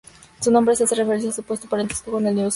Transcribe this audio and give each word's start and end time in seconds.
Su 0.39 0.49
nombre 0.49 0.73
hace 0.73 0.83
referencia 0.95 1.27
a 1.27 1.29
un 1.29 1.35
supuesto 1.35 1.69
parentesco 1.69 2.09
con 2.09 2.21
el 2.25 2.33
dinosaurio 2.33 2.33
"Saurolophus". 2.33 2.49